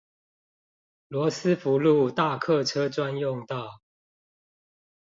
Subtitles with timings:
[1.09, 3.81] 羅斯福路大客車專用道